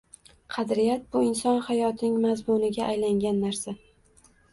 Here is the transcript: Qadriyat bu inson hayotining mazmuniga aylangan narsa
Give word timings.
Qadriyat 0.53 1.03
bu 1.15 1.19
inson 1.25 1.59
hayotining 1.67 2.15
mazmuniga 2.23 2.87
aylangan 2.95 3.39
narsa 3.43 3.75